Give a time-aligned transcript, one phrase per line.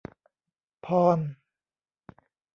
[0.81, 0.89] พร